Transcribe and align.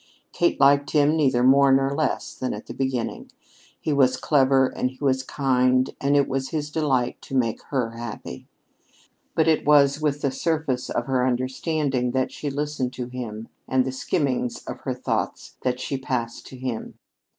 Kate 0.33 0.59
liked 0.59 0.89
him 0.93 1.15
neither 1.15 1.43
more 1.43 1.71
nor 1.71 1.93
less 1.95 2.33
than 2.33 2.55
at 2.55 2.65
the 2.65 2.73
beginning. 2.73 3.31
He 3.79 3.93
was 3.93 4.17
clever 4.17 4.65
and 4.65 4.89
he 4.89 4.97
was 4.99 5.21
kind, 5.21 5.93
and 6.01 6.17
it 6.17 6.27
was 6.27 6.49
his 6.49 6.71
delight 6.71 7.21
to 7.21 7.35
make 7.37 7.61
her 7.65 7.91
happy. 7.91 8.47
But 9.35 9.47
it 9.47 9.63
was 9.63 10.01
with 10.01 10.21
the 10.21 10.31
surface 10.31 10.89
of 10.89 11.05
her 11.05 11.27
understanding 11.27 12.13
that 12.13 12.31
she 12.31 12.49
listened 12.49 12.93
to 12.93 13.09
him 13.09 13.49
and 13.67 13.85
the 13.85 13.91
skimmings 13.91 14.63
of 14.65 14.79
her 14.85 14.95
thoughts 14.95 15.57
that 15.61 15.79
she 15.79 15.99
passed 15.99 16.47
to 16.47 16.57
him. 16.57 16.97